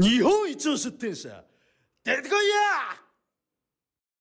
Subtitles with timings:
[0.00, 1.44] 日本一の出店者
[2.04, 2.34] 出てこいや！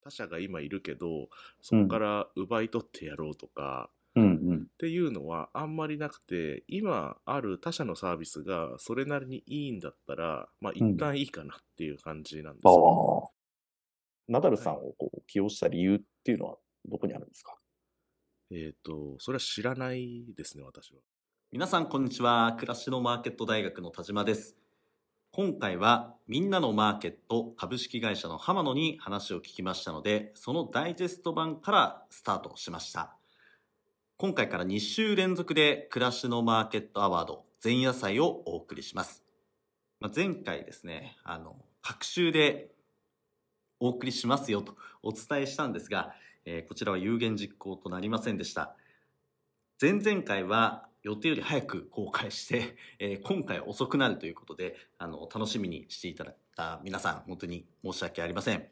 [0.04, 1.30] 他社が今いるけど
[1.62, 4.26] そこから奪い取ってやろうとか、うんう
[4.56, 4.58] ん。
[4.58, 13.32] っていうのはあんまりなくて今ある他社のサービスがそれなりにいいんだったらまあ一旦いいかなっていう感じなんですあよ、あ。
[14.28, 16.58] ナダルさんをこう起用した理由っていうのは
[16.90, 17.56] どこにあるんですか？
[18.52, 21.00] えっ、とそれは知らないですね私は。
[21.54, 22.54] 皆さんこんにちは。
[22.60, 24.56] 暮らしのマーケット大学の田島です
[25.42, 33.16] 今回はみんなのマーケット株式会社の浜野に話を聞きましたのでそのダイジェスト版からスタートしました。
[34.18, 39.24] 今回から2週連続で暮らしのマーケットアワード前夜祭をお送りします、
[40.02, 42.72] まあ、前回ですねあの各週で
[43.80, 48.76] お送りしますよとお伝えしたんですが、えーこちらは有言実行となりませんでした。
[49.82, 58.68] 前々回は予定より早く公開して、えー今回遅くなるということであの楽しみにしていただいた皆さん本当に申し訳ありません。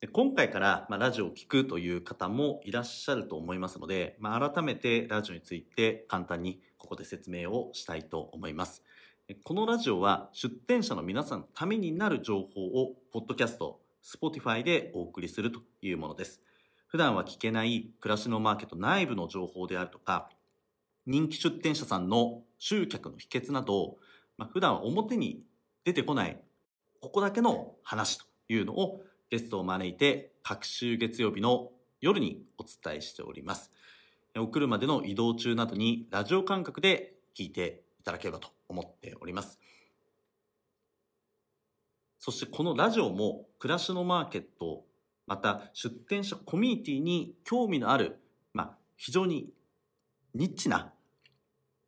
[0.00, 8.82] で今回から、まあ、ラジオを聞くという方もいらっしゃると思いますので、まあ、改めてラジオについて簡単にここで説明をしたいと思います。
[9.42, 16.40] このラジオは出展者の皆さんのためになる情報をポッドキャスト Spotify でお送りするというものです。
[16.96, 20.30] 普段は聞けない暮らしのマーケット内部の情報であるとか
[21.04, 23.98] 人気出店者さんの集客の秘訣など、
[24.38, 25.42] まあ、普段は表に
[25.84, 26.40] 出てこない
[27.02, 31.68] ここだけの話というのをゲストを招いて各週月曜日の
[32.00, 33.70] 夜にお伝えしております。
[34.38, 39.60] お車での移動中などにラジオ感覚で聞いていただければと思っております。
[42.18, 44.85] そしてこのラジオも暮らしのマーケット
[45.26, 48.18] また出店者コミュニティに興味のある、
[48.52, 49.50] まあ、非常に
[50.34, 50.92] ニッチな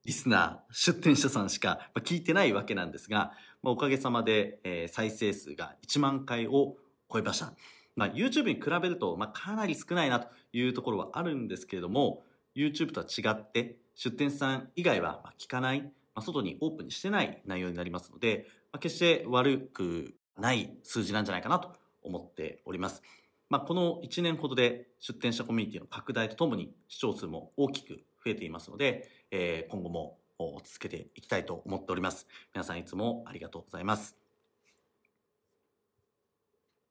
[0.04, 6.76] リスナー出店者さんしか聞いてないわけなんですが、まあ、おかげさまで、えー再生数が1万回を
[7.12, 7.52] 超えました、
[7.94, 12.22] まあ、YouTube に比べると、まあ、かなり少ないなというところはあるんですけれども
[12.56, 23.02] YouTube とは違って出店者さん以外は聞かない、まあ、外にオープンにしてない内容になりますので、まあ、決して悪くない数字なんじゃないかなと思っております。
[23.50, 30.18] まあ、この1年ほどで出店者コミュニティの拡大とともに視聴数も大きく増えていますので、えー今後も
[30.62, 32.26] 続けていきたいと思っております。
[32.54, 34.16] 皆さんいつもありがとうございます。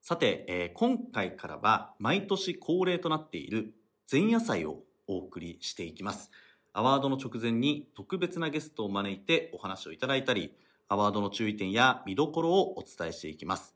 [0.01, 3.73] さて、えー今回からは毎年恒例となっている
[4.11, 6.31] 前夜祭をお送りしていきます。
[6.73, 10.53] アワードの直前に特別なゲストを招いてお話をいただいたり、
[10.89, 13.73] アワードの注意点や見どころをお伝えしていきます。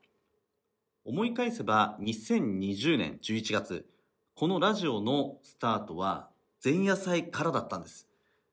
[1.04, 3.86] 思い返せば2020年11月
[4.34, 6.28] このラジオのスタートは
[6.64, 8.06] 前夜祭からだったんです。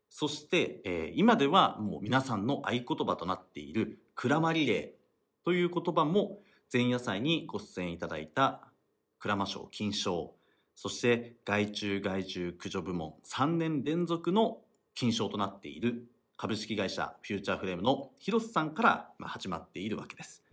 [0.09, 4.89] そして、えー今ではもう皆さんの合言葉となっている「クラマリレー」
[5.45, 6.41] という言葉も
[6.73, 8.67] 前夜祭にご出演いただいた
[9.19, 10.33] クラマ賞金賞
[10.75, 14.61] そして害虫害獣駆除部門3年連続の
[14.95, 20.43] 金賞となっている株式会社フューチャーフレームの広瀬さんから始まっているわけです。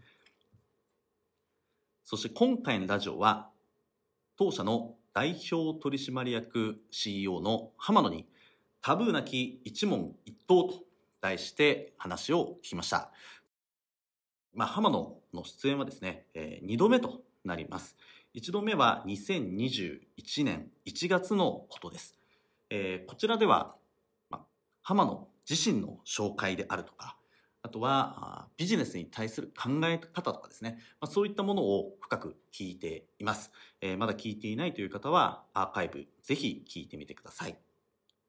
[2.09, 3.49] そして今回のラジオは
[4.39, 8.28] 当社の代表取締役 CEO の浜野に
[8.81, 10.75] タブーなき一問一答と
[11.21, 13.11] 題して話を聞きました。
[14.55, 17.97] まあ、浜野の出演はですね、え2度目となります。
[18.37, 22.15] 1度目は2021年1月のことです。
[22.71, 23.75] えーこちらでは、
[24.31, 24.45] まあ、
[24.81, 27.16] 浜野自身の紹介であるとか、
[27.66, 33.50] あとはビジネスに対する考え方とかですね、まあ、そういったものを深く聞いています。
[33.81, 37.59] えーまだ聞いていないという方はアーカイブぜひ聞いてみてください。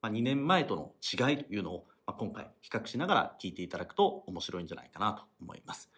[0.02, 5.92] まあ、2年前との違いというのを、まあ、今回比較しながら聞いていただくと面白いんじゃないかなと思います。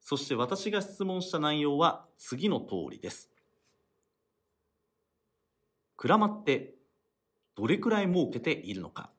[0.00, 3.28] そして私が質問した内容は次の通りです。
[5.98, 6.74] クラマって
[7.54, 9.10] どれくらい儲けているのか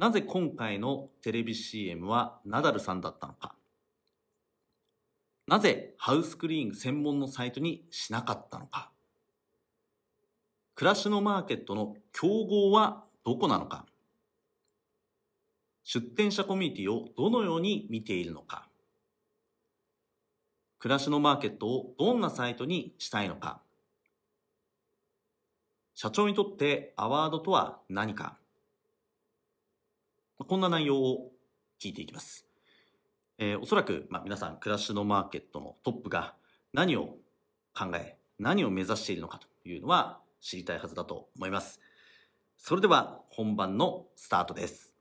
[0.00, 3.54] なぜ今回のテレビ CM はナダルさんだったのか。
[5.46, 8.90] なぜハウスクリーン専門のサイトにしなかったのか。
[10.74, 13.84] 暮らしのマーケットの競合はどこなのか。
[15.84, 18.70] 出店者コミュニティをどのように見ているのか。
[20.78, 23.60] 暮らしのマーケットをどんなサイトにしたいのか。
[25.94, 28.39] 社長にとってアワードとは何か。
[30.46, 31.32] こんな内容を
[31.80, 32.46] 聞いていきます。
[33.38, 36.34] えーおそらく、まあ、皆さん、暮らしのマーケットのトップが
[36.72, 37.16] 何を
[37.74, 41.80] 考え、何を目指しているのかというのは知りたいはずだと思います。
[42.58, 44.94] それでは本番のスタートです。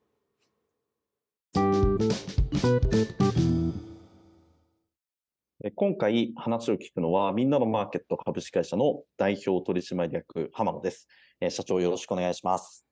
[5.62, 11.08] え今回話を聞くのは、みんなのマーケット株式会社の代表取締役、浜野です。
[11.42, 12.86] えー社長よろしくお願いします。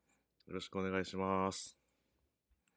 [0.48, 1.77] よろしくお願いします。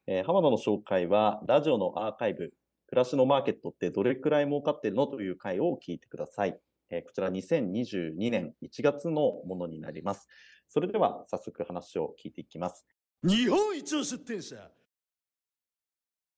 [0.07, 2.51] えー浜野の紹介は、ラジオのアーカイブ、
[2.87, 6.59] 暮らしのマーケットってどれくらい儲かってるのという回を聞いてください。
[6.89, 10.27] えーこちら2022年1月のものになります。
[10.67, 12.85] それでは早速話を聞いていきます。
[13.23, 14.71] 日本一の出店者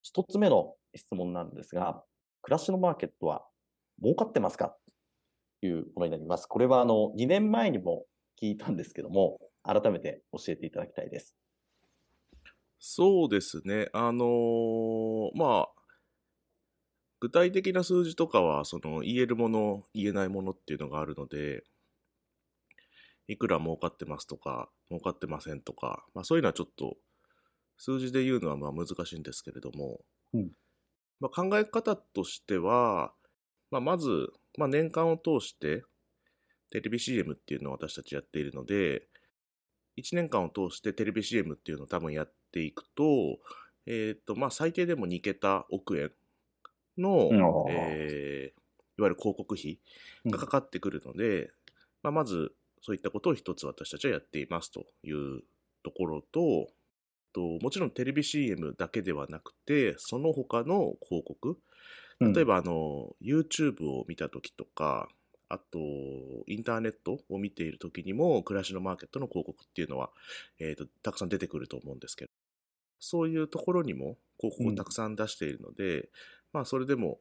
[0.01, 2.03] 一つ目の質問なんですが、
[2.41, 3.45] 暮らしのマーケットは
[4.01, 4.75] 儲かってますか？
[5.61, 6.45] というものになります。
[6.47, 8.05] これはあの2年前にも
[8.41, 11.35] 聞いたんですけども、改めて教えていただきたいです。
[12.95, 13.87] そうですね。
[13.91, 15.69] あのーまあ、
[17.21, 21.63] 具体的な数字とかは、その言えるもの、言えないものっていうのがあるので、
[23.27, 26.97] いくら儲かってますとか、儲かってませんとか、まあそういうのはちょっと、
[27.79, 30.01] 数字で言うのはまあ難しいんですけれども、
[30.35, 30.51] うん
[31.19, 33.11] まあ、考え方としては、
[33.71, 35.81] まあ、まず、まあ、年間を通して、
[36.69, 39.07] テレビ CM っていうのを私たちやっているので、
[39.97, 43.39] 1年間を通してテレビ CM っていうのを多分やっていくと、
[43.85, 46.11] えっ、と、まあ、最低でも2桁億円
[46.97, 47.71] の、うん。
[47.71, 48.63] えー
[48.97, 49.79] いわゆる広告費
[50.25, 51.51] がかかってくるので、
[52.01, 55.41] まあ、まずそういったことを一つ私たちはやっていますという
[55.83, 56.67] ところと、
[57.33, 61.57] ともちろんテレビ CM だけではなくて、その他の広告、
[62.19, 65.09] 例えばあの YouTube を見たときとか、
[65.49, 65.79] あと
[66.47, 70.11] インターネットを見ているときにも、暮らしのマーケットの広告っていうのは、
[70.59, 72.31] えーとたくさん出てくると思うんですけど、
[73.03, 76.09] そういうところにも広告をたくさん出しているので、
[76.53, 77.19] まあそれでも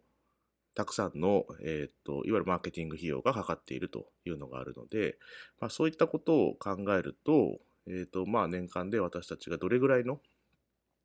[0.75, 5.19] たくさんの、えーといわゆるマーケティング費用がかかっているというのがあるので、
[5.61, 7.59] まあ、そういったことを考えると、
[7.89, 10.21] えーとまあ、年間で私たちがどれぐらいの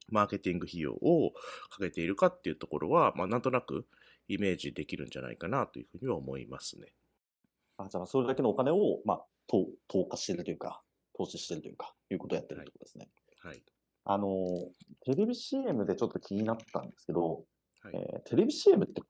[0.09, 1.33] マーケティング費用を
[1.69, 3.85] かけているかっていうところは、まあ、なんとなく
[4.27, 6.93] イメージできるんじゃないかなというふうには思いますね。
[7.77, 10.81] あじゃあ、それだけのお金を、まあ、投投下しているというか、
[11.17, 13.09] 投資しているというか、いうことをやってるってことですね。
[13.41, 13.61] はい。
[14.09, 14.71] あの、
[15.01, 17.45] テレビ CM でちょっと気になったんですけど、
[17.81, 19.01] はいえーテレビ CM って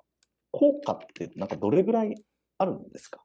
[0.52, 2.16] 効果ってなんかどれぐらい
[2.58, 3.24] あるんですか？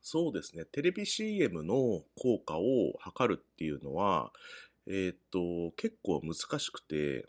[0.00, 0.64] そうですね。
[0.64, 4.32] テレビ CM の効果を測るっていうのは、
[4.86, 7.26] えーっと、結構難しくて、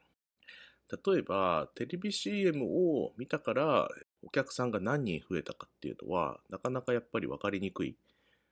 [1.05, 3.89] 例えば、テレビ CM を見たから、
[4.23, 7.97] お客さんが何人増えたかっていうのは、なかなかやっぱり分かりにくい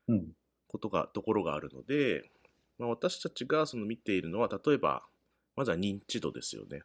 [0.08, 0.34] うん。
[0.68, 2.32] ことが、ところがあるので、
[2.78, 5.04] まあ、私たちがその見ているのは、例えば、
[5.56, 6.82] まずは認知度ですよね。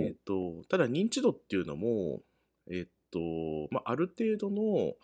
[0.00, 2.22] えっと、ただ認知度っていうのも、
[2.70, 3.18] えっと、
[3.70, 4.94] まあ、ある程度の、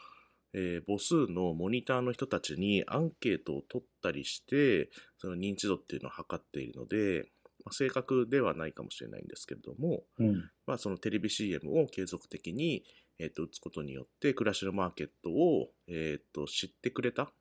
[0.55, 7.31] えー母数のモニターの人たちにアンケートを取ったりして、その認知度っていうのを測っているので、
[7.65, 10.51] まあ、正確ではないかもしれないんですけれども、うん。
[10.67, 12.85] まあ、そのテレビ CM を継続的に、
[13.19, 17.33] えっと打つことによって、暮らしのマーケットを、えっと知ってくれた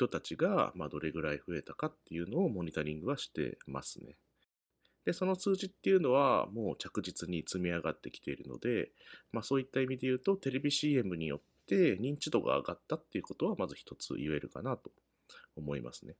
[0.00, 4.16] 人たちが、まあ、どれぐらい増えたかっていうのをモニタリングはしてますね。
[5.04, 8.90] で、その数字っていうのはもう着実に積み上がってきているので、
[9.32, 14.90] まあ、そういった意味で言うと、テレビ CM によって認知度が上がったっていうことはまず一つ言えるかなと
[15.56, 16.14] 思いますね。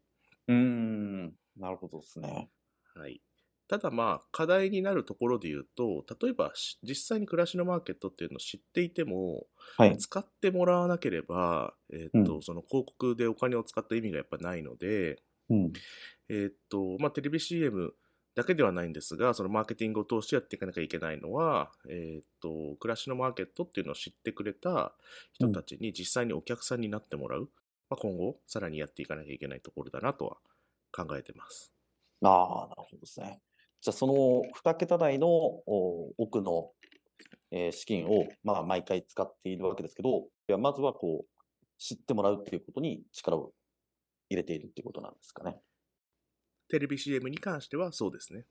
[0.48, 1.32] うーん。
[1.56, 2.50] なるほどですね。
[2.94, 3.20] はい。
[3.70, 9.46] ただまあ、課題になるところで言うと、例えばし実際に暮らしのマーケットっていうのを知っていても、
[9.76, 9.96] はい。
[9.96, 15.72] 使ってもらわなければ、えーっとうんその広告でお金を使った意味がやっぱないので、うん。
[16.28, 17.94] えーっとまあ、テレビ CM
[18.34, 24.94] だけではないんですが、そのマーケティングを通してやっていかなきゃいけないのは、えーっと暮らしのマーケットっていうのを知ってくれた
[25.32, 27.50] 人たちに実際にお客さんになってもらう、
[27.90, 30.38] まあ、今後、さらにやっていかなきゃいけないところだなとは
[30.92, 31.74] 考えてます。
[32.22, 33.42] ああ、なるほどですね。
[33.80, 36.70] じゃあ、その2桁台のお奥の、
[37.50, 41.40] えー資金を、まあ、毎回使っているわけですけど、まずはこう、
[41.78, 43.52] 知ってもらうっていうことに力を
[44.28, 45.60] 入れているっていうことなんですかね。
[46.68, 48.44] テレビ CM に関してはそうですね。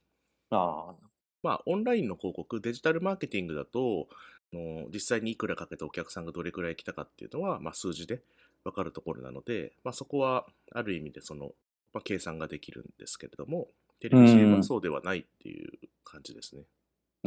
[0.50, 0.96] ああ、
[1.44, 4.08] まあ、オンラインの広告、デジタルマーケティングだと、
[4.52, 8.24] あの実際にいくらかけてお客さんがどれくらい来たかっていうのは、まあ、数字で
[8.64, 11.52] 分かるところなので、まあ、そこはある意味でその、
[11.94, 13.68] まあ、計算ができるんですけれども、
[14.00, 15.72] テレビ CM はそうではないっていう
[16.04, 16.64] 感じですね。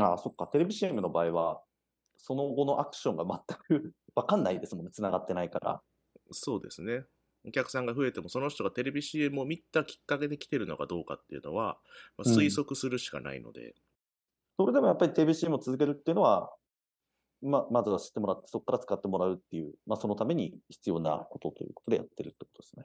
[0.01, 0.47] ああ、そっか。
[0.47, 1.63] テレビ CM の場合は、
[2.17, 3.25] その後のアクションが
[3.69, 4.91] 全く わかんないですもんね。
[4.93, 5.83] 繋がってないから。
[6.31, 7.05] そうですね。
[7.45, 11.81] お客さんが増えても、その人がテレビ CM を見たきっかけで来てるのかどうかっていうのは、
[12.17, 13.75] まあ、うん推測するしかないので、
[14.57, 16.55] それでもやっぱりテレビ CM を続けるっていうのは、
[17.43, 22.85] ままずは知ってもらって、そこから使ってもらうっていう、まあ、そのために必要なことということでやってるってことですね。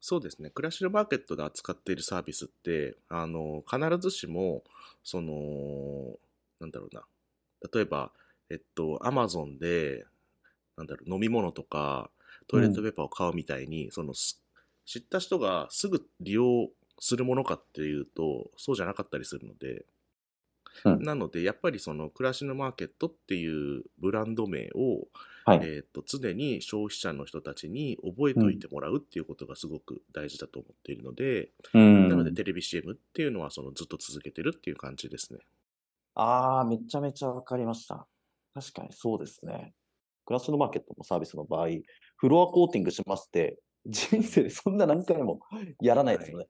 [0.00, 0.50] そうですね。
[0.50, 4.64] クラシュマーケットで扱っているサービスって、あの、必ずしも、
[5.04, 6.18] その、
[6.58, 7.04] なんだろうな。
[7.72, 8.10] 例えば、
[8.48, 10.06] えっと、アマゾンで、
[10.76, 12.10] なんだろう、飲み物とか、
[12.48, 14.38] トイレットペーパーを買うみたいに、その、知
[14.98, 19.84] った人がすぐ利用するものかっていうと、そうじゃなかったりするので、
[20.84, 25.08] うんなので、やっぱりその、暮らしのマーケットっていうブランド名を、
[25.44, 25.60] はい。
[25.62, 35.40] えー、と常に消費者の人たちに覚えておいてもらうっていうことがすごく大事だと思っているので、うんなのでテレビ CM っていうのはそのずっと続けてるっていう感じですね。
[36.14, 38.06] ああ、めちゃめちゃわかりました。
[38.54, 39.74] 確かにそうですね。
[40.26, 41.68] クラッシュのマーケットのサービスの場合、
[42.16, 45.40] フロアコーティングしますって、人生でそんな何回も
[45.80, 46.46] やらないですよね。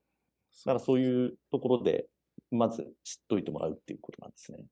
[0.66, 2.06] だからそういうところで、
[2.50, 4.64] まず知っといてもらうっていうことなんですね。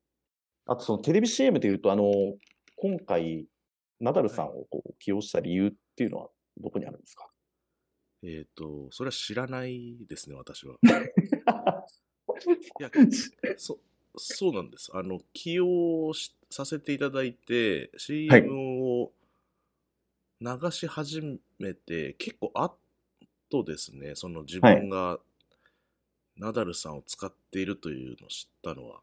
[0.67, 2.13] あとそのテレビ CM で言うと、あの、
[2.77, 3.47] 今回、
[4.01, 7.29] ナダルさんをこう起用した理由っていうのはどこにあるんですか？
[8.23, 10.77] えっ、と、それは知らないですね、私は。
[12.79, 12.91] いや、
[13.57, 13.79] そ
[14.17, 14.91] そうなんです。
[14.95, 18.53] あの、起用しさせていただいて、CM
[19.03, 19.13] を
[20.41, 21.21] 流し始
[21.59, 25.19] めて、結構後ですね、その自分が
[26.39, 29.01] ナダルさんを使っているというのを知ったのは。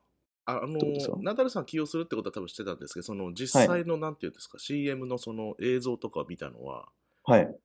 [0.47, 0.77] ああの
[1.23, 6.87] ナダルさん起用するってことは多分してたんですけど、その実際の、なんていうんですか、CM のその映像とかを見たのは、
[7.23, 7.55] はい。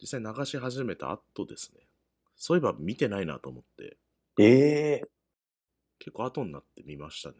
[0.00, 1.80] 実際流し始めた後ですね。
[2.36, 3.96] そういえば見てないなと思って、
[4.38, 5.02] ええ
[5.98, 7.36] 結構後になって見ましたね。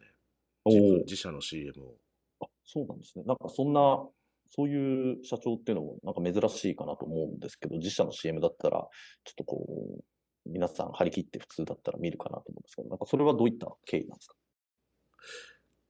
[0.65, 1.95] お自自社の CM を。
[2.41, 3.23] あ、そうなんですね。
[3.25, 4.07] なんかそんな、
[4.49, 8.87] そういう社長っていうのもなんか珍しいかなと思うんですけど、自社の CM だったら、
[9.23, 9.65] ちょっとこ
[9.99, 10.03] う、
[10.45, 14.35] 皆さん張り切って普通だったら見るかなと思うんですけど、なんかそれはどういった経緯なんですか？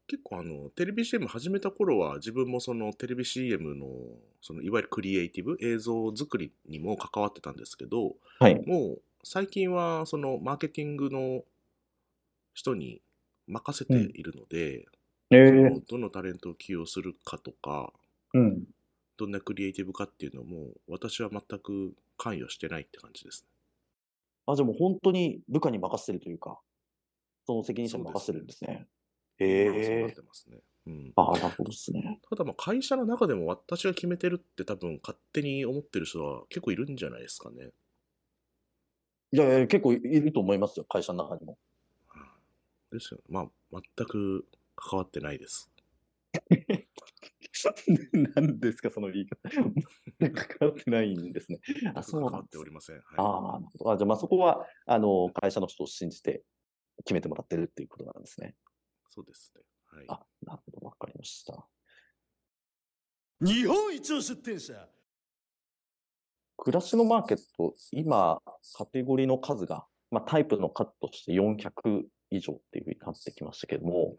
[0.07, 3.87] 結構あの、テレビ CM 始めた頃は自分もそのテレビ CM の、
[4.41, 8.55] そのいわゆるクリエイティブ、映像作りにも関わってたんですけど、はい。
[8.65, 11.43] もう最近はそのマーケティングの
[12.53, 13.01] 人に
[13.47, 14.85] 任せているので、
[15.31, 17.93] えそのどのタレントを起用するかとか、
[18.33, 18.65] うん。
[19.15, 23.47] どんなクリエイティブかっていうのも、私は全く関与してないって感じですね。
[24.53, 26.59] あ、じゃあもう本当に部下に任せてるというか、
[27.45, 28.87] その責任者に任せてるんですね。
[29.39, 30.13] へそうなっえ。
[30.13, 30.57] てますね。
[30.87, 32.19] うん、ああ、なるほどですね。
[32.29, 37.69] ただまあ会社の中でも私が決めてるって多分勝手に思ってる人は結構いるんじゃないですかね。
[39.33, 41.57] いやいや、結構いると思いますよ、会社の中にも。
[42.07, 42.19] は
[42.91, 43.23] いですよね。
[43.29, 45.69] まあ全く関わってないです。
[48.35, 49.49] 何ですか、その言い方。
[50.19, 51.59] 全く関わってないんですね。
[51.95, 52.95] あ、そう関わっておりません。
[52.97, 53.91] はい、ああ、なるほど。
[53.91, 56.43] あじゃあ、まあそこは、あの、会社の人を信じて
[57.03, 58.55] 決めてもらってるっていうことなんですね。
[59.09, 59.63] そうですね。
[59.87, 60.05] はい。
[60.09, 61.67] あ、なるほど、わかりました。
[63.41, 64.87] 日本一の出店者
[66.57, 68.39] 暮らしのマーケット、今、
[68.75, 74.15] カテゴリーの数が、まあタイプの数として400以上っていうふうになってきましたけども、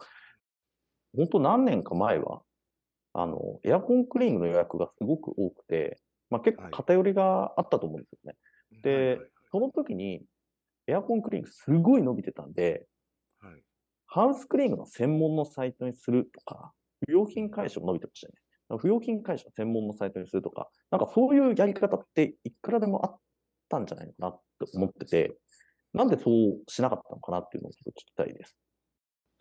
[1.16, 2.42] 本当何年か前は、
[3.14, 6.00] あの、エアコンクリーニングの予約がすごく多くて、
[6.30, 8.36] まあ結構はい偏りがあったと思うんですよね。
[8.82, 10.22] ではいはいその時に、
[10.86, 12.86] エアコンクリーニングすごい伸びてたんで、
[13.40, 13.62] はいはい
[14.14, 16.72] ハウスクリーニングの専門のサイトにするとか、
[17.06, 18.78] 不用品回収も伸びてましたよね。
[18.78, 23.18] 不用品回収の専門のサイトにするとか、なんかそういうやり方っていくらでもあっ
[23.70, 25.34] たんじゃないのかなって思ってて、
[25.94, 28.54] なんでそうしなかったのかなっていうのをちょっと聞きたいです。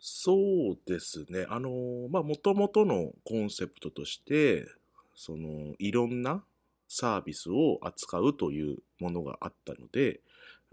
[0.04, 1.46] そうですね。
[1.48, 4.66] あの、まあ、もともとのコンセプトとして、
[5.14, 6.42] その、いろんな
[6.88, 10.18] サービスを扱うというものがあったので、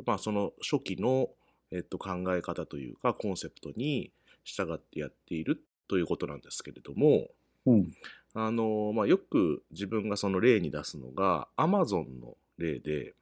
[0.03, 1.29] まあ、その初期の、
[1.69, 4.11] えっと、考え方というか、コンセプトに
[4.43, 7.27] 従ってやっているということなんですけれども、
[7.67, 7.93] うん。
[8.33, 13.13] あの、まあ、よく自分がその例に出すのが、Amazon の例で、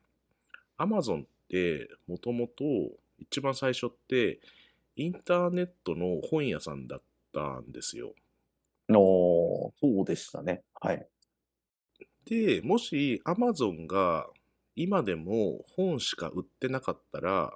[0.78, 2.64] Amazon ってもともと
[3.20, 4.40] 一番最初って、
[4.98, 7.02] インターネットの本屋さんだっ
[7.32, 8.14] たんですよ。
[8.90, 10.64] おーそうでしたね。
[10.82, 11.08] はい。
[12.26, 14.28] で、もし Amazon が
[14.76, 17.54] 今でも本しか売ってなかったら、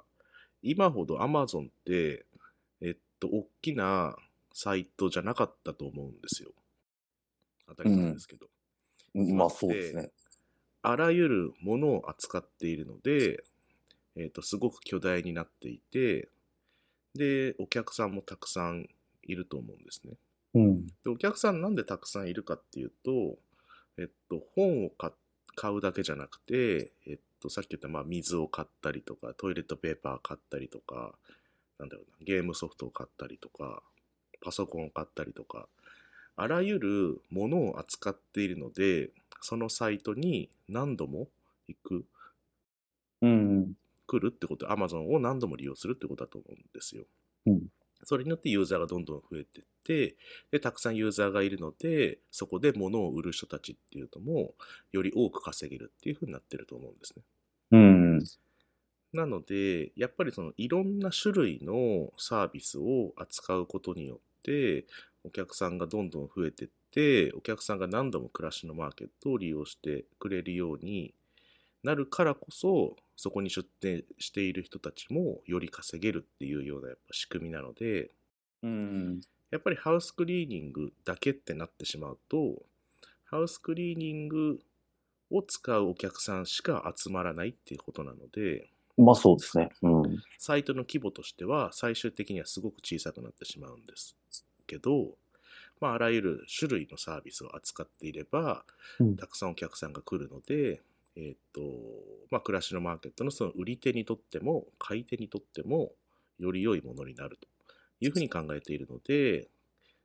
[0.62, 2.24] 今ほど Amazon って、
[2.80, 4.14] えっと、大きな
[4.54, 6.52] サイトじゃなかったと思うんですよ。
[7.66, 8.46] 当たり前ですけど。
[9.14, 10.10] まあそうですね。
[10.82, 13.42] あらゆるものを扱っているので、
[14.16, 16.28] えっと、すごく巨大になっていて、
[17.14, 18.88] で、お客さんもたくさん
[19.22, 20.14] いると思うんですね。
[20.54, 20.86] うん。
[20.86, 23.38] で、お客さんなんでたくさんいるかっていうと、
[23.98, 25.12] えっと、本を買
[25.54, 31.14] 買うだけじゃなくて、えっと、さっき言った、まあ、水を買ったりとか、トイレットペーパー買ったりとか、
[31.78, 33.82] なんだろうな、ゲームソフトを買ったりとか、
[34.40, 35.68] パソコンを買ったりとか、
[36.36, 41.28] あらゆるものを扱っているので、そのサイトに何度も
[41.68, 42.04] 行く。
[43.20, 43.74] うん。
[44.12, 47.04] 来るってこと、Amazon を何度も利用するってことだと思うんですよ。
[47.46, 47.62] うん
[48.04, 50.16] それによってユーザーがどんどん増えていって、
[50.50, 54.54] で、たくさんユーザーがいるので、そこで物を売る人たちっていうのも、
[54.90, 57.22] より多く稼げるっていうふうになってると思うんですね。
[57.70, 58.24] うん。
[59.12, 64.86] なので、やっぱりそのいろんな種類のサービスを扱うことによって、
[65.22, 71.14] お客さんがどんどん増えてって、お客さんが何度も暮らしのマーケットを利用してくれるように
[71.84, 78.10] なるからこそ、そこに出店している人たちもより稼げるっていうようなやっぱ仕組みなので、
[78.62, 79.20] うん。
[79.50, 82.62] やっぱりハウスクリーニングだけってなってしまうと、
[83.24, 84.58] ハウスクリーニング
[85.30, 89.70] を使うお客さんしか集まらないっていうことなので、まあそうですね。
[89.82, 90.22] うん。
[90.38, 94.16] サイトの規模としては最終的にはすごく小さくなってしまうんです
[94.66, 95.16] けど、
[95.80, 98.64] まあ、あらゆる種類のサービスを扱っていれば、
[99.00, 100.80] うんたくさんお客さんが来るので、
[101.16, 101.60] えっ、と、
[102.30, 105.92] まあ、暮らしのマーケットのその売り手にとっても、買い手にとっても、
[106.38, 107.48] より良いものになると
[108.00, 109.50] いうふうに考えているので、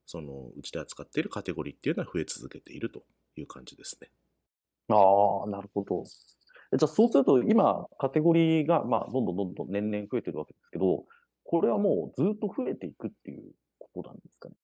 [0.05, 3.03] その、うちで扱っているカテゴリーっていうのは増え続けていると
[3.37, 4.11] いう感じですね。
[4.89, 6.03] ああ、なるほど。
[6.05, 11.05] じゃあそうすると今、カテゴリーが、まあ、どんどんどんどん年々増えてるわけですけど、
[11.43, 14.55] これはもうずっと増えていくっていうことなんですかね？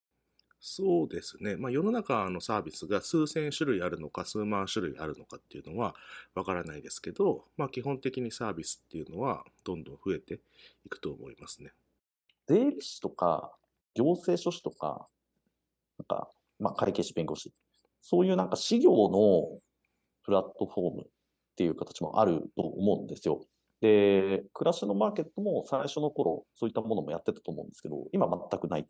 [0.66, 1.56] そうですね。
[1.56, 5.94] まあ、世の中のサービスが数千種類あるのか、数万種類あるのかっていうのは
[6.34, 10.40] わからないですけど、まあ、基本的にサービスっていうのはどんどん増えて
[10.86, 11.72] いくと思いますね。
[12.48, 13.52] 税理士とか、
[13.94, 15.06] 行政書士とか、
[15.98, 17.52] なんか、まあ、会計士弁護士、
[18.00, 19.60] そういうなんか事業の
[20.24, 21.06] プラットフォームっ
[21.56, 23.42] ていう形もあると思うんですよ。
[23.84, 28.88] で、暮らしのマーケットも最初の頃、そういったものもやってたと思うんですけど、今全くない。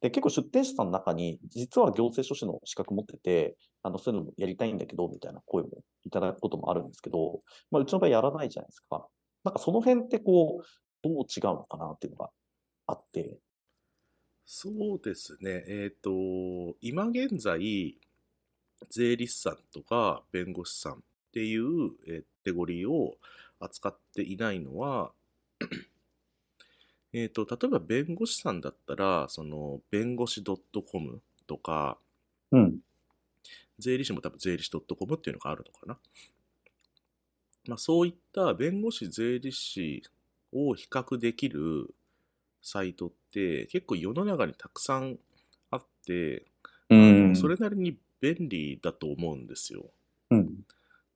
[0.00, 5.70] で、結構出店者さんの中に、実は行政書士の資格持ってて、あの、そういうのもやりたいんだけど、みたいな声も
[6.04, 7.40] いただくこともあるんですけど、
[7.72, 9.08] まあ、うちの場合やらないじゃないですか。
[9.42, 10.64] なんかその辺ってこう、
[11.02, 12.30] どう違うのかなっていうのが
[12.86, 13.40] あって、
[14.44, 15.64] そうですね。
[15.66, 17.98] えっ、と、今現在、
[18.88, 20.96] 税理士さんとか弁護士さんっ
[21.32, 23.16] ていう、えーテゴリーを
[23.60, 25.12] 扱っていないのは、
[27.12, 31.98] えっと、例えば弁護士さんだったら、その、弁護士 .com とか、
[32.50, 32.78] うん。
[33.78, 35.98] 税理士も多分税理士 .com っていうのがあるのかな。
[37.66, 40.02] まあ、そういった弁護士、税理士
[40.52, 41.94] を比較できる
[42.62, 45.18] サイトって結構世の中にたくさん
[45.70, 46.44] あって、
[46.90, 49.84] あのそれなりに便利だと思うんですよ。
[50.30, 50.64] うん。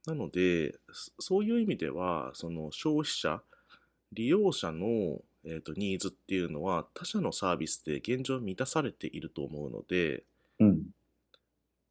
[0.06, 3.42] なので、そそういう意味では、その消費者、
[4.12, 10.24] 利用者の、えーとニーズっていうのは他社のサービスで現状満たされていると思うので、
[10.60, 10.82] うん。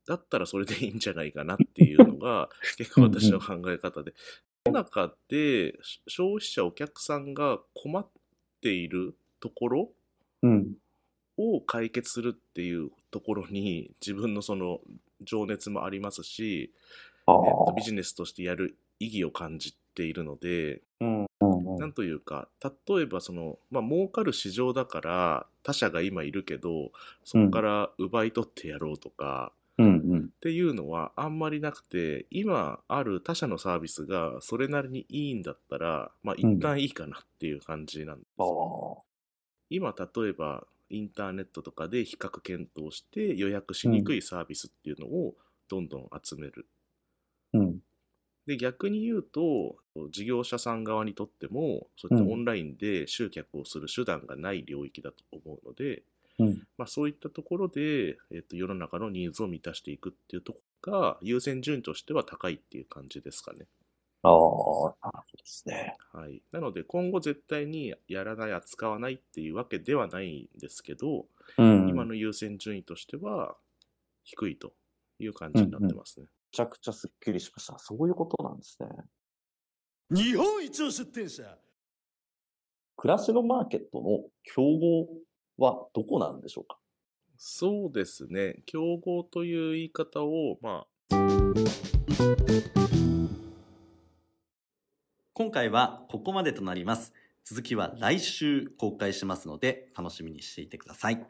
[0.07, 4.13] だったらそれでいいんじゃないかなっていうのが 結構私の考え方で。
[4.65, 8.07] 世の中でし消費者、お客さんが困っ
[8.61, 9.93] ているところ
[10.43, 10.75] うん。
[11.37, 14.81] を解決するっていうところに自分のその
[15.21, 16.71] 情熱もありますし、
[17.31, 17.73] あえっとあ。
[17.73, 21.25] ビジネスとしてやる意義を感じているので、うん。
[21.41, 21.77] うん。
[21.77, 26.91] なんというか、例えばその、まあ、儲かる市場だから他社が今いるけど、
[27.23, 29.85] そこから奪い取ってやろうとか、うん。
[29.85, 30.19] うん。
[30.19, 39.01] っていうのはあんまりなくて、今ある他社のサービスがそれなりにいいんだったら、まあ一旦いいかなっていう感じなんですあよ、あ。
[39.69, 45.35] 今例えばインターネットとかで比較検討して予約しにくいサービスっていうのを
[45.69, 46.67] どんどん集める。
[47.53, 47.79] うん。
[48.47, 49.77] で逆に言うと
[50.09, 56.03] 事業者さん側にとってもそういったうんオンラインで集客をする手段がない領域だと思うので、
[56.39, 56.63] うん。
[56.77, 63.67] まあ、そういったところで、えっと世の中のニーズを満たしていくっていうところが優先順位としては高いっていう感じですかね。
[64.23, 65.97] ああ、なるほどですね。
[66.13, 71.25] はい、なので今後絶対にやらない扱わないっていうわけではないんですけど、
[71.57, 71.85] うん。
[71.85, 73.55] め今の優先順位としては
[74.23, 74.73] 低いと
[75.19, 76.27] いう感じになってますね。
[76.51, 77.79] ちゃくちゃすっきりしました。
[77.79, 78.89] そういうことなんですね。
[80.09, 81.57] 日本一の出店者
[82.97, 85.07] 暮らしのマーケットの競合
[85.57, 86.77] はどこなんでしょうか？
[87.37, 91.17] そうですね競合という言い方をまあ
[95.33, 97.13] 今回はここまでとなります。
[97.43, 101.25] 続きは来週公開しますので楽しみにしていてください。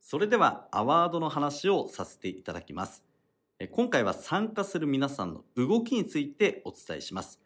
[0.00, 3.04] それではアワードの話をさせていただきます。
[3.64, 7.40] 今回は参加する皆さんの動きについてお伝えします。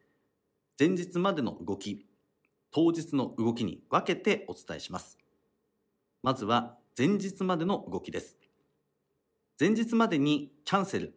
[0.77, 2.05] 前日までの動き、
[2.73, 5.19] 当日の動きに分けてお伝えします。
[6.25, 8.37] まずは前日までの動きです。
[9.59, 11.15] 前日までにキャンセル、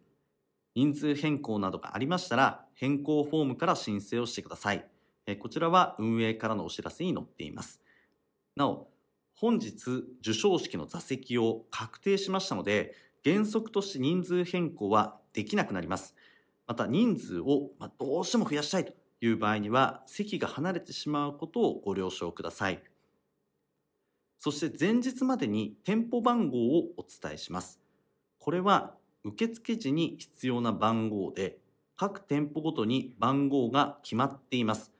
[0.75, 4.87] 人数変更などがありましたら、変更フォームから申請をしてください。
[5.39, 7.81] こちらは運営からのお知らせに載っています。
[8.55, 8.91] なお、
[9.35, 9.71] 本日
[10.23, 16.15] 授賞式の座席を確定しましたので、原則として人数変更はできなくなります。
[16.67, 22.83] また人数をまどうしても増やしたいという場合には、席が離れてしまうことをご了承ください。
[24.37, 27.79] そして前日までに店舗番号をお伝えします。
[28.39, 31.59] これは受付時に必要な番号で、
[31.95, 34.91] 各店舗ごとに番号が決まっています。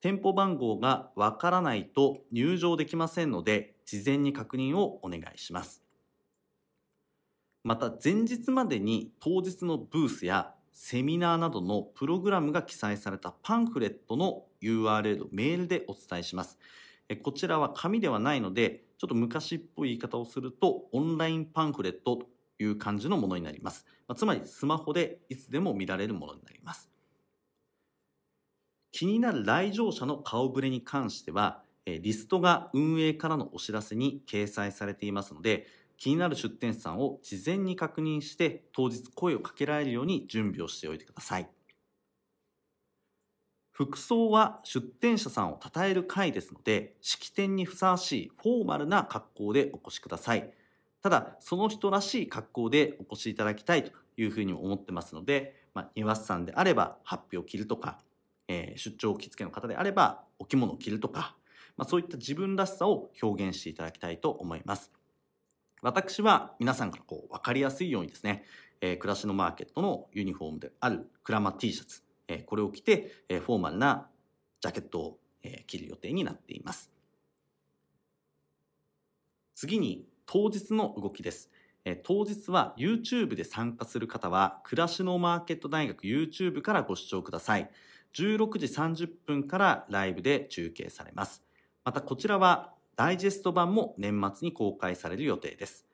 [0.00, 5.79] 店舗番号がわからないと入場できませんので、事前に確認をお願いします。
[7.62, 16.58] また前日までに当日のブースやセミナーなどのプログラムが記載されたパンフレットの URL メールでお伝えします。
[17.22, 23.84] こちらは紙ではないので、ちょっと昔っぽい言い方をすると、オンラインパンフレットという感じのものになります。
[24.16, 26.88] つまりスマホでいつでも見られるものになります。
[28.92, 35.66] 気になる来場者の顔ぶれに関しては、リストが運営からのお知らせに掲載されていますので、
[36.00, 41.48] 気になる出店者さんを事前に確認して当日声をかけられるように準備をしておいてください。
[43.70, 50.50] 服装は出店者さんを称える会ですので、式典にふさわしいフォーマルな格好でお越しください。
[51.02, 57.98] ただ、その人らしい格好でお越しいただきたいというふうに思ってますので、まあ、庭師さんであれば、発表を着るとか、
[58.48, 61.36] えー、出張着付けの方であれば、お着物を着るとか、
[61.76, 64.99] まあ、そういった自分らしさを表現していただきたいと思います。
[65.82, 68.44] 私は皆さんからこう分かりやすいようにですね、
[68.80, 74.08] えー、暮らしのマーケットのユニフォームであるクラマ T シャツ、えー、これを着て、えー、フォーマルな
[74.60, 76.90] ジャケットを、えー、着る予定になっています。
[79.54, 81.50] 次に当日の動きです。
[81.84, 87.70] え当日は YouTube で参加する方は、暮らしのマーケット大学 YouTube からご視聴ください。
[88.14, 91.42] 16時30分からライブで中継されます。
[91.84, 95.86] またこちらはダイジェスト版も年末に公開される予定です。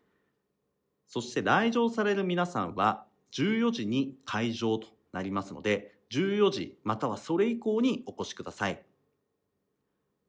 [1.07, 8.83] そして来場される皆さんは14時に会場となりますので、14時またはそれ以降にお越しください。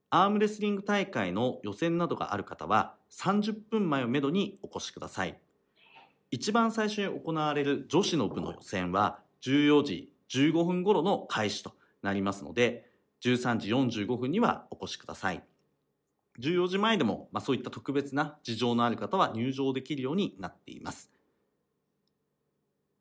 [0.09, 5.39] アームレスリング大会の予選などがある方は30分前をめどにお越しください。
[6.31, 12.89] 一番最初に行われる女子の部の予選は14時15分頃の開始となりますので、
[13.21, 15.43] 13時45分にはお越しください。
[16.39, 21.09] 14時前でも、まあ、そういった特別な事情のある方は入場できるようになっています。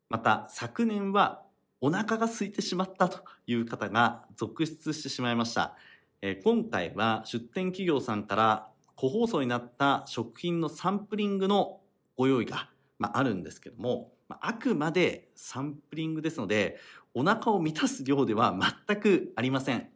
[0.09, 1.43] また、昨年は
[1.81, 5.75] お腹が空いてしまったという方が続出してしまいました。
[6.21, 11.81] えー、今回は出店企業さんから個包装になった食品のサンプリングの
[12.15, 16.79] ご用意が、まあ、あるんですけども、まあ、あくまでサンプリングですので、
[17.13, 19.89] お腹を満たす量では全くありません。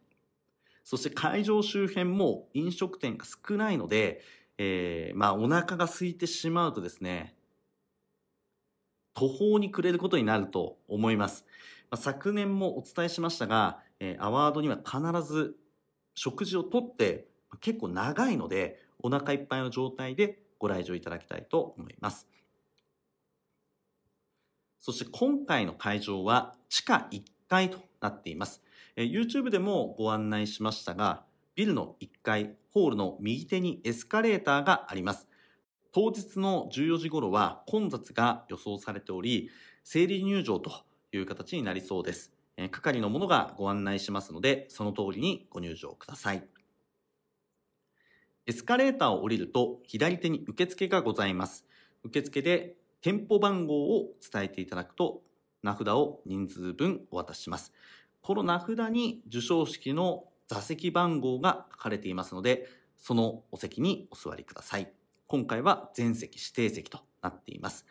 [0.84, 4.22] そして会場周辺も飲食店が少ないので、
[4.58, 7.34] えー、まあお腹が空いてしまうとですね、
[9.14, 11.44] 途方に暮れることになると思います。
[11.90, 15.56] まあ、昨年もお伝えしましたが、えー、アワードには必ず
[16.14, 17.26] 食事をとって
[17.60, 22.26] 結構長いのでお腹いっぱいの状態でご来場いただきたいと思います。
[24.78, 28.62] そして今回の会場は地下1階となっています。
[28.96, 31.24] え YouTube でもご案内しましたが、
[31.54, 35.28] ビルの1階、ホールの右手にエスカレーターがあります。
[35.92, 39.50] 当日の14時頃は混雑が予想されており、
[39.84, 40.72] 整理入場と
[41.12, 42.32] いう形になりそうです。
[42.56, 46.46] え係の者がご案内しますので、その通りにご入場ください。
[48.46, 51.64] エスカレーターを降りると左手に受付がございます。
[52.02, 55.22] 受付で店舗番号を伝えていただくと
[55.62, 57.72] 名札を人数分お渡しします。
[58.22, 64.92] この名札に授賞式の座席番号が書かれていますので、そのお席にお座りください。
[65.26, 67.84] 今回は全席指定席となっています。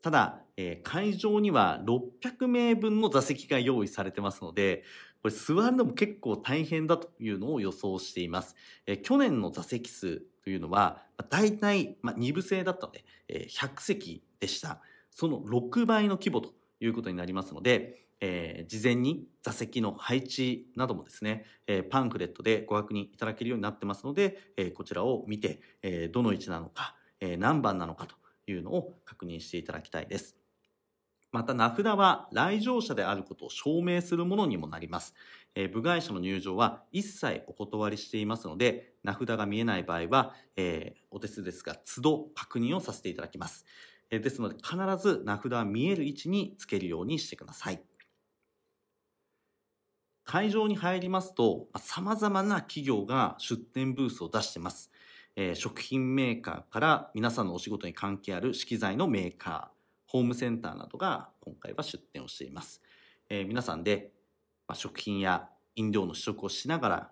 [0.00, 4.84] ただ、えー、会場には600名分の座席が用意されてますので、
[5.22, 8.54] これ座るのも結構大変だというのを予想しています。
[8.86, 14.80] えー、去年の座席数というのは、大体、まあ、2部制だったので、えー、100席でした。
[15.10, 28.14] その6倍の規模ということになりますので、えー、事前に座席の配置などもですね、えー、パンフレットでご確認いただけるようになってますので、えー、こちらを見て、えどの位置なのか、え何番なのかと
[28.46, 30.36] いうのを確認していただきたいです。
[31.32, 35.14] また名札は来場者であることを証明するものにもなります。
[35.56, 43.64] え部外者の入場は一切お断りしていますので、名札が見えない場合は、えお手数ですが、都度確認をさせていただきます。
[44.10, 47.82] えですので必ず名札は見える位置につけるようにしてください。
[50.24, 54.90] 会場に入りますと、さまざまな企業が出店ブースを出してます。
[55.34, 62.82] えー食品メーカーから皆さんのお仕事に関係ある資機材のメーカー、ホームセンターなどが今回は出店をしています。
[63.28, 64.12] えー皆さんで、
[64.68, 67.10] まあ、食品や飲料の試食をしながら、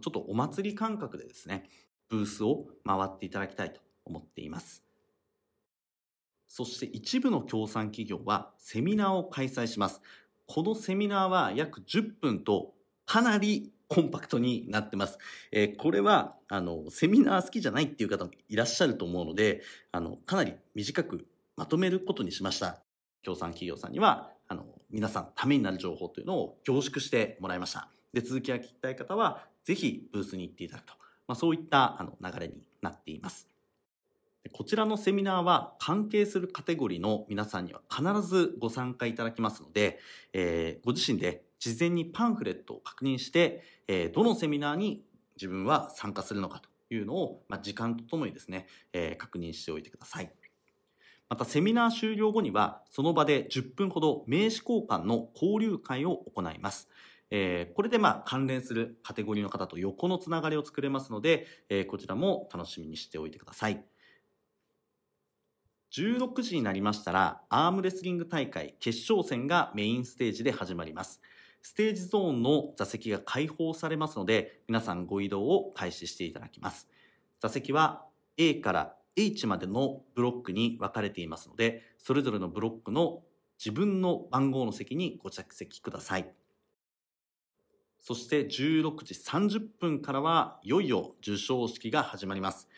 [0.00, 1.68] ちょっとお祭り感覚でですね、
[2.08, 4.84] ブースを回っていただきたいと思っています。
[6.48, 10.02] そして一部の協賛企業はセミナーを開催します。
[10.52, 12.74] このセミナーは約10分と
[13.06, 15.16] かなりコンパクトになってます。
[15.52, 21.24] えーこれは、あの、セミナー好きじゃないっていう方もいらっしゃると思うので、あの、かなり短く
[21.56, 22.82] まとめることにしました。
[23.22, 27.88] 協賛企業さんには、あの、皆さんためになる情報というのを凝縮してもらいました。
[28.12, 30.94] で、続きが聞きたい方は、ぜひブースに行っていただくと。
[31.28, 33.46] まあ、そういったあの流れになっています。
[34.48, 39.98] こちらのセミナーは関係するカテゴリーの皆さんには必ずご参加いただきますので、
[40.32, 45.04] えーご自身で事前にパンフレットを確認して、えーどのセミナーに
[45.36, 50.32] 自分は参加するのかというのを、まあ、時間とともにですね、えー確認しておいてください。
[51.28, 56.88] またセミナー終了後にはその場で10分ほど名刺交換の交流会を行います。
[57.30, 63.89] えーこれでまあ関連するカテゴリーの方と横のつながりを作れますので、えーこちらも楽しみにしておいてください。
[65.92, 71.20] 16時になりましたら、アームレスリング大会決勝戦がメインステージで始まります。
[71.62, 76.88] ステージゾーンの座席が開放されますので、皆さんご移動を開始していただきます。
[77.40, 78.04] 座席は
[78.36, 83.22] A から H までのブロックに分かれていますので、それぞれのブロックの
[83.58, 86.32] 自分の番号の席にご着席ください。
[88.00, 92.68] そして16時30分からはいよいよ授賞式が始まります。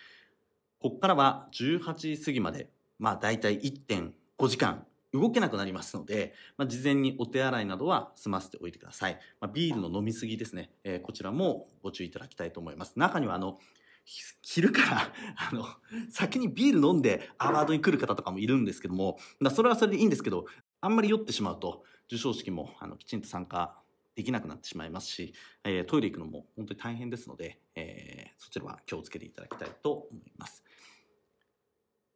[0.81, 2.71] ここからは18時過ぎまで、
[3.03, 9.19] まあ大体1.5時間動けなくなりますので、まあ、事前にお手洗いなどは済ませておいてください。
[9.41, 12.93] まあ、ビールの飲みすぎですね、えーこちらもご注意いただきたいと思います。
[12.97, 13.59] 中にはあの、
[14.05, 15.13] 昼から、
[15.51, 15.67] あの、
[16.11, 20.47] 先にビール飲んでアワードに来る方とかもいるんですけども、まあそれはそれでいいんですけど、
[20.81, 23.77] あんまり酔ってしまうと、授賞式もあのきちんと参加
[24.15, 25.35] できなくなってしまいますし、
[25.65, 30.65] えートイレ行くのも本当に大変ですので、えーそちらは気をつけていただきたいと思います。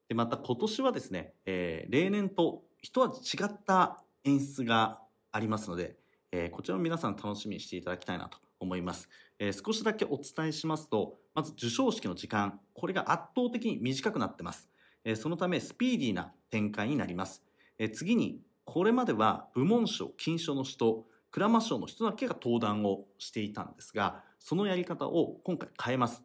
[0.08, 5.00] でまた今年はですね、えー例年と一味違った演出が
[5.32, 5.96] ありますので、
[6.32, 9.08] えーこちらも皆さん楽しみにしていただきたいなと思います。
[9.38, 14.68] えー少しだけお伝えしますと、まず授賞式の時間、これが圧倒的に短くなってます。
[15.04, 17.42] えーそのためスピーディーな展開になります。
[17.78, 26.22] えー次に、これまでは部門賞、金賞の人、クラマ賞の人だけが登壇をしていたんですが、そのやり方を今回変えます。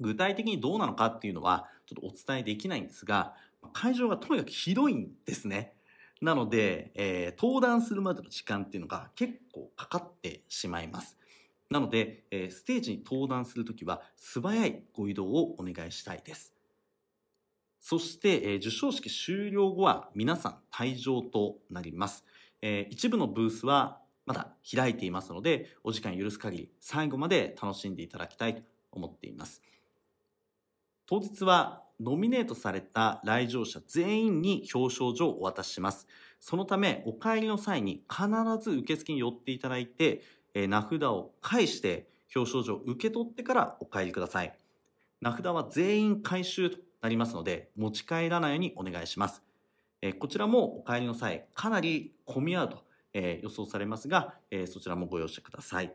[0.00, 3.34] 具体的にどうなのかっていうのはちょっとお伝えできないんですが、
[3.72, 5.74] 会場がとにかく広いんですね。
[6.20, 11.16] なので、えー登壇するまでの時間っていうのが結構かかってしまいます。
[11.70, 16.52] なので、えーステージに登壇するときは素早いご移動をお願いしたいです。
[17.80, 22.24] そして、えー授賞式終了後は皆さん退場となります。
[22.62, 29.62] えー一部のブースはまだ開いていますので、お時間許す限り最後まで楽しんでいただきたいと思っています。
[31.10, 36.06] 当日はノミネートされた来場者全員に表彰状をお渡しします。
[36.38, 38.28] そのため、お帰りの際に必
[38.60, 40.20] ず受付に寄っていただいて、
[40.52, 44.54] えー名札を返して表彰状を受け取ってからお帰りください。
[45.22, 49.42] 名札は全員回収となりますので、持ち帰らないようにお願いします。
[50.02, 55.94] えーこちらもお帰りの際、かなり混み合うと、えー予想されますが、えーそちらもご容赦ください。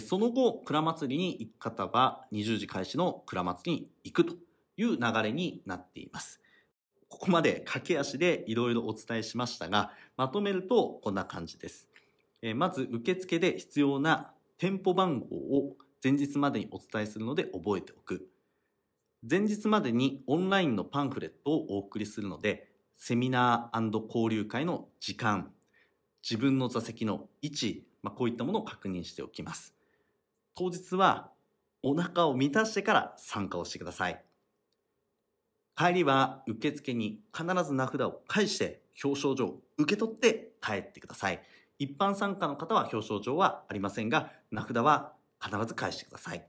[0.00, 4.34] その後、蔵祭りに行く方は20時開始の蔵祭りに行くと
[4.76, 6.40] いう流れになっています。
[7.08, 11.88] ここまで駆け足でいろいろお伝えしましたが、まとめるとこんな感じです。
[12.54, 18.28] まず受付で必要な店舗番号を前日までにお伝えするので覚えておく。
[19.28, 25.50] 前日までにオンラインのパンフレットをお送りするので、セミナー交流会の時間、
[26.22, 29.74] 自分の座席の位置、まあ、こういったものを確認しておきます。
[30.58, 31.30] 当日は
[31.84, 34.24] お腹を満たしてから参加をしてください。
[35.76, 41.40] 帰りは受付に必ず名札を返して表彰状を受け取って帰ってください。
[41.78, 46.44] 一般参加の方は表彰状はありませんが、名札は必ず返してください。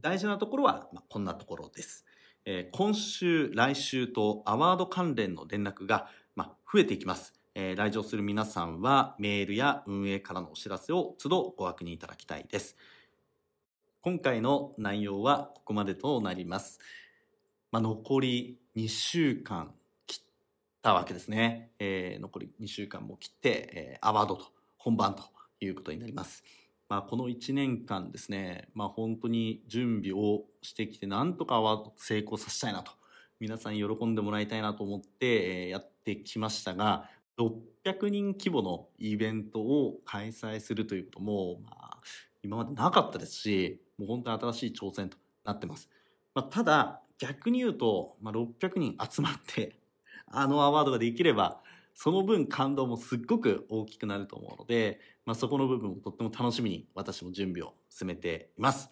[0.00, 2.04] 大事なところは、まあ、こんなところです。
[2.46, 7.32] えー今週、来週とアワード関連の連絡が、まあ、増えていきます。
[7.54, 12.76] えー来場する皆さんはメールや運営からのお知らせを都度ご確認いただきたいです。
[14.06, 16.78] 今回の内容はここまでとなります。
[17.72, 19.74] まあ、残り2週間
[20.06, 20.24] 切っ
[20.80, 21.72] たわけですね。
[21.80, 24.44] えー残り2週間も切って、えーアワードと
[24.78, 25.24] 本番と
[25.58, 26.44] いうことになります。
[26.88, 32.92] まあ、この1年間ですね、まあ、本当に準備をしてきて、なんとかアワード成功させたいなと、
[33.40, 41.98] 皆さんに喜んでもらいたいなと思って、えーやってきましたが、600人規模のイベントを開催するということも、まあ、
[42.44, 45.88] 今までなかったですし、もう本当に新しい挑戦となってます。
[46.34, 49.78] まあ、ただ、逆に言うと、まあ、600人集まって、
[50.28, 51.62] あのアワードができれば、
[51.94, 58.90] その分感動もすっごく大きくなると思うので、まあ、そこの部分をとっても楽しみに私も準備を進めています。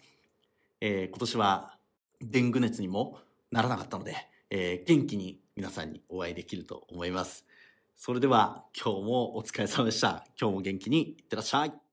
[0.81, 1.77] えー今年は
[2.19, 3.19] デング熱にも
[3.51, 4.15] ならなかったので、
[4.49, 7.45] えー元気に皆さんにお会いできると思います。
[7.95, 10.25] それでは今日もお疲れ様でした。
[10.39, 11.84] 今日も元気にいってらっしゃい。